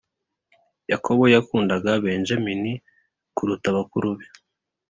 Yakobo 0.91 1.23
yakundaga 1.35 1.91
benjamini 2.03 2.71
kuruta 3.35 3.67
bakuru 3.77 4.09
be 4.17 4.25